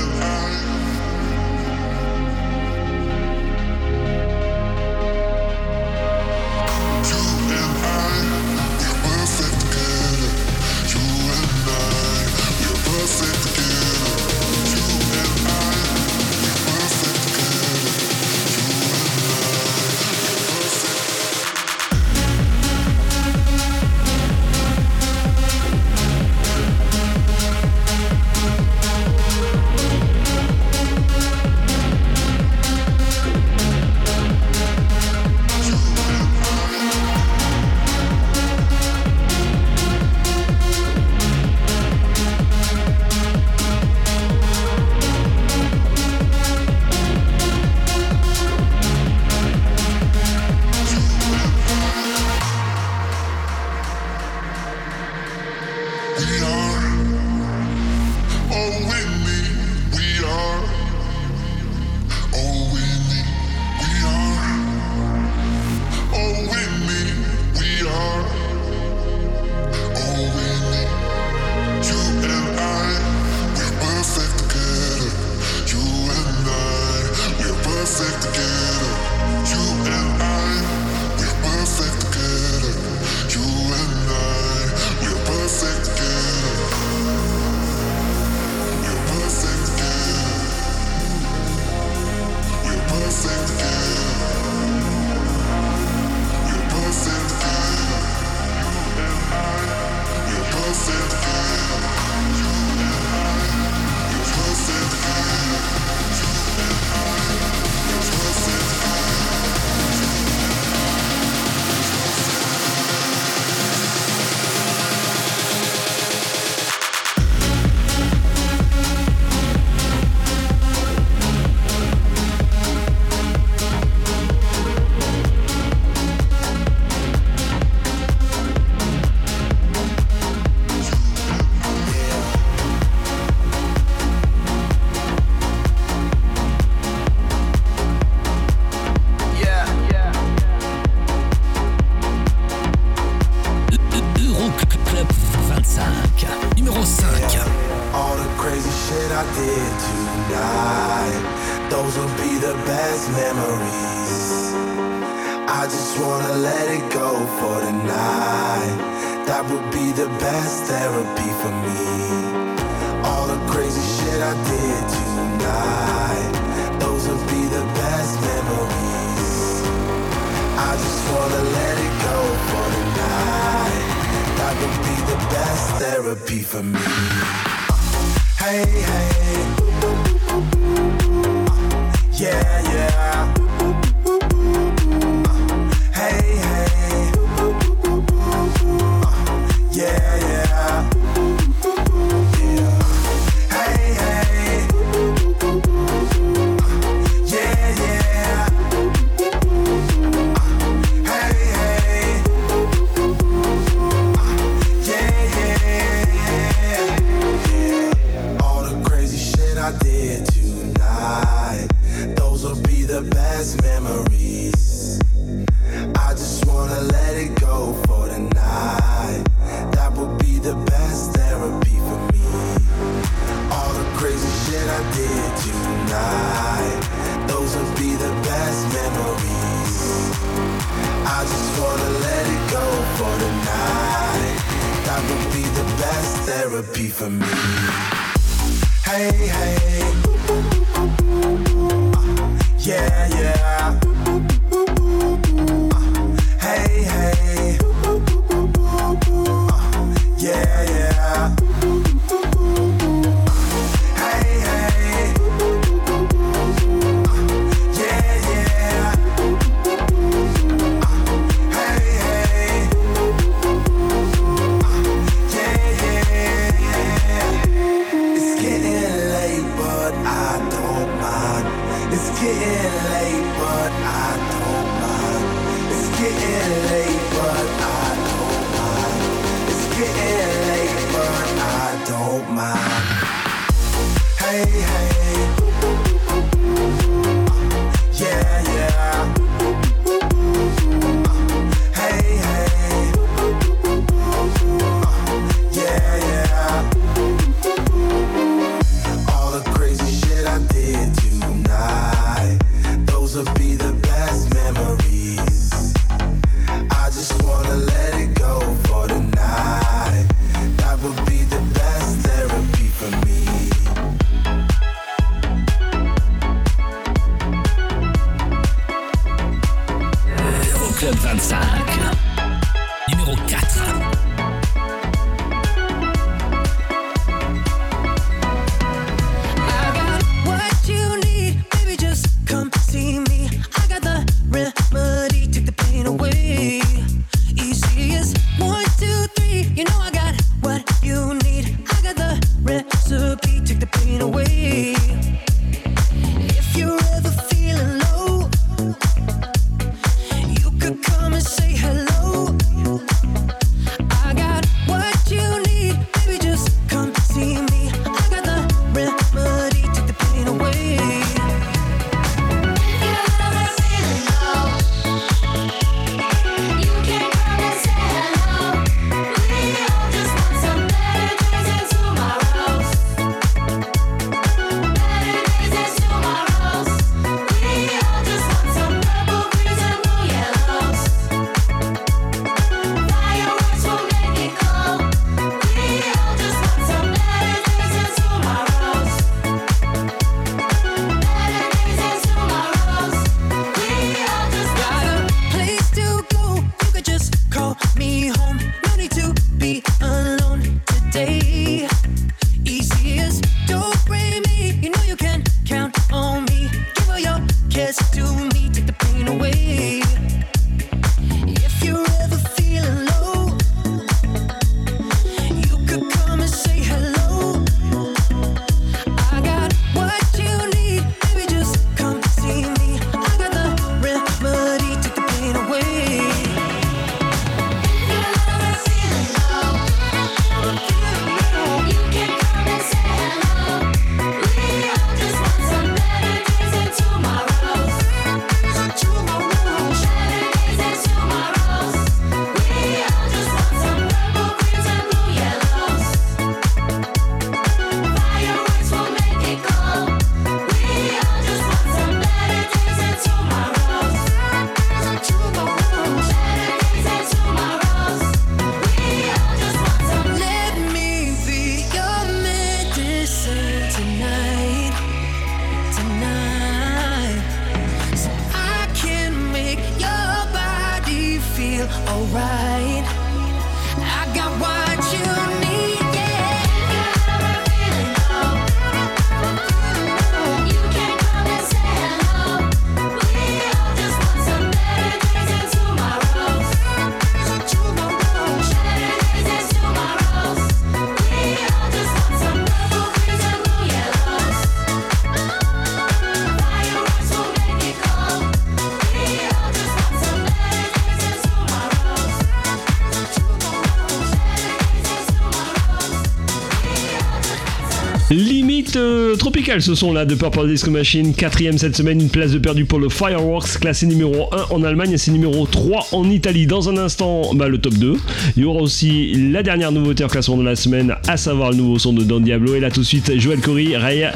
[509.59, 512.79] ce son là de Purple Disco Machine, quatrième cette semaine, une place de perdu pour
[512.79, 516.47] le Fireworks, classé numéro 1 en Allemagne et c'est numéro 3 en Italie.
[516.47, 517.97] Dans un instant, bah, le top 2.
[518.37, 521.57] Il y aura aussi la dernière nouveauté en classement de la semaine, à savoir le
[521.57, 522.55] nouveau son de Don Diablo.
[522.55, 524.07] Et là tout de suite, Joel Corey, Ray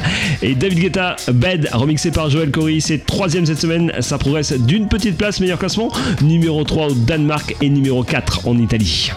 [0.42, 2.78] et David Guetta, Bed, remixé par Joel Corey.
[2.80, 5.90] C'est troisième cette semaine, ça progresse d'une petite place, meilleur classement,
[6.22, 9.10] numéro 3 au Danemark et numéro 4 en Italie.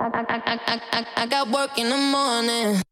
[0.00, 2.82] I, I, I, I, I got work in the morning.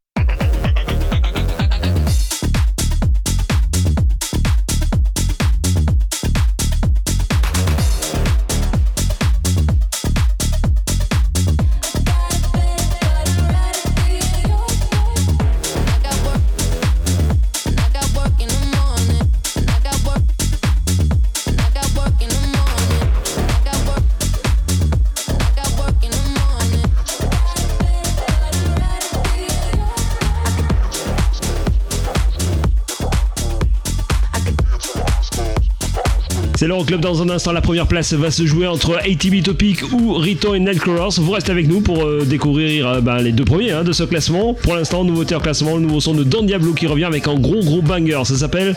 [36.67, 37.53] C'est l'Euroclub dans un instant.
[37.53, 41.17] La première place va se jouer entre ATB Topic ou Rito et Nightcrawlers.
[41.17, 44.03] Vous restez avec nous pour euh, découvrir euh, ben, les deux premiers hein, de ce
[44.03, 44.53] classement.
[44.53, 47.35] Pour l'instant, nouveauté en classement, le nouveau son de Don Diablo qui revient avec un
[47.35, 48.21] gros gros banger.
[48.25, 48.75] Ça s'appelle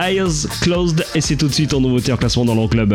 [0.00, 2.94] Eyes Closed et c'est tout de suite en nouveauté en classement dans l'Euroclub.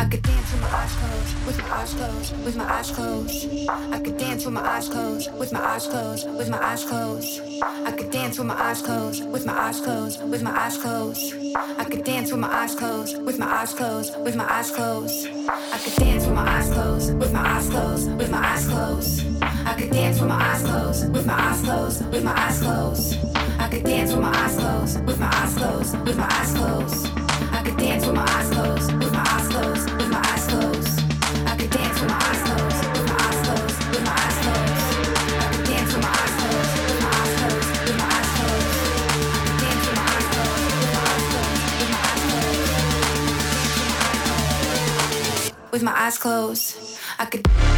[0.00, 1.25] I
[1.72, 3.70] eyes closed, with my eyes closed, eyes closed.
[3.92, 7.40] I could dance with my eyes closed, with my eyes closed, with my eyes closed.
[7.62, 11.34] I could dance with my eyes closed, with my eyes closed, with my eyes closed.
[11.56, 15.26] I could dance with my eyes closed, with my eyes closed, with my eyes closed.
[15.72, 19.42] I could dance with my eyes closed, with my eyes closed, with my eyes closed.
[19.42, 23.18] I could dance with my eyes closed, with my eyes closed, with my eyes closed.
[23.58, 27.06] I could dance with my eyes closed, with my eyes closed, with my eyes closed.
[27.52, 30.25] I could dance with my eyes closed, with my eyes closed, with my
[45.76, 46.78] With my eyes closed,
[47.18, 47.75] I could.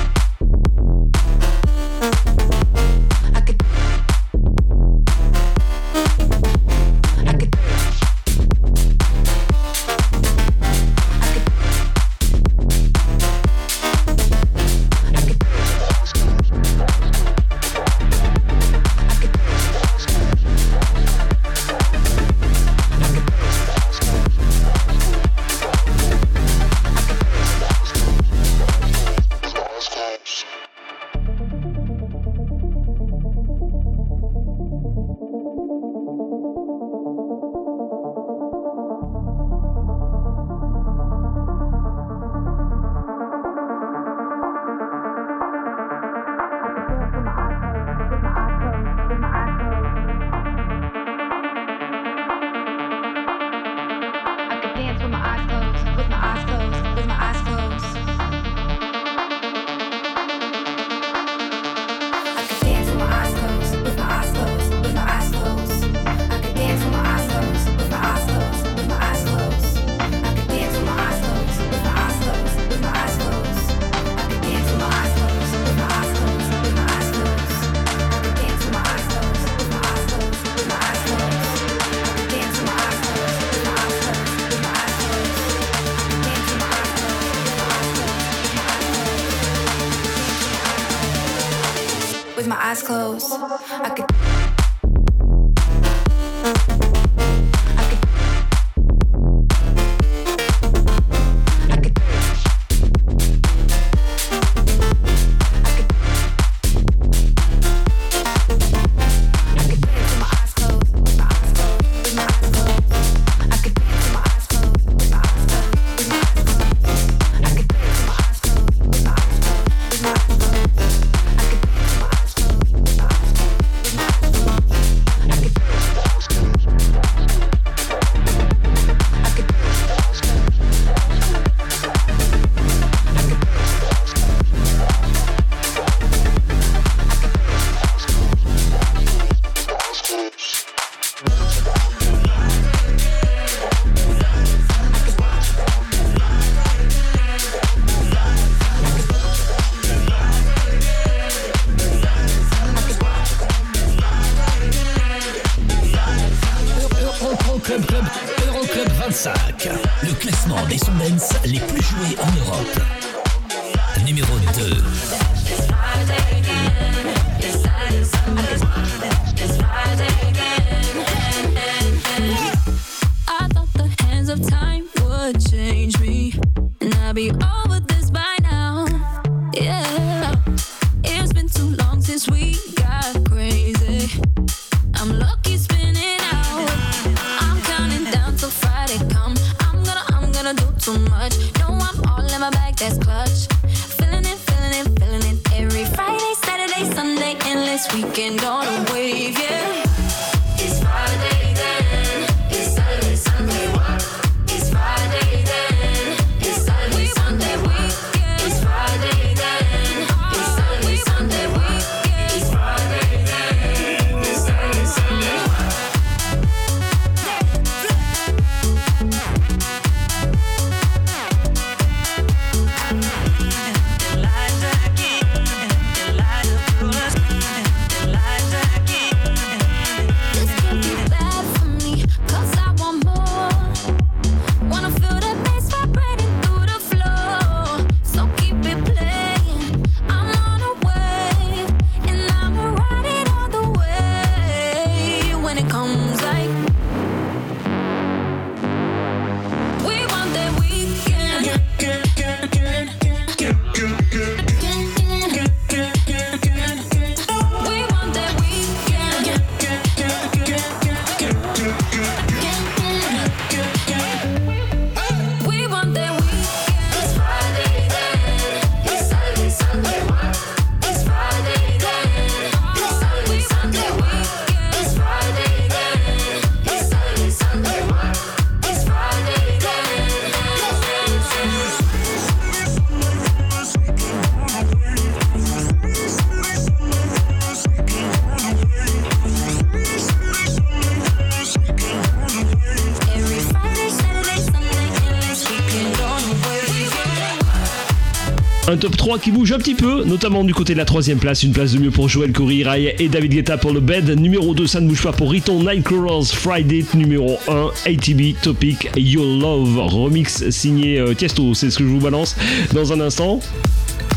[298.68, 301.42] Un top 3 qui bouge un petit peu, notamment du côté de la troisième place.
[301.42, 304.20] Une place de mieux pour Joël Corey, Rai et David Guetta pour le bed.
[304.20, 306.84] Numéro 2, ça ne bouge pas pour Riton Nightcrawlers Friday.
[306.92, 309.78] Numéro 1, ATB Topic Your Love.
[309.78, 312.36] Remix signé euh, Tiesto, c'est ce que je vous balance
[312.74, 313.40] dans un instant.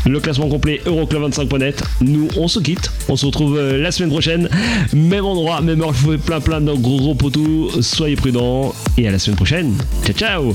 [0.04, 1.82] Le classement complet Euroclub25.net.
[2.02, 2.92] Nous, on se quitte.
[3.08, 4.50] On se retrouve euh, la semaine prochaine.
[4.92, 5.94] Même endroit, même heure.
[5.94, 7.80] Je vous fais plein plein de gros gros.
[7.80, 8.74] Soyez prudents.
[8.98, 9.72] Et à la semaine prochaine.
[10.04, 10.54] Ciao, ciao.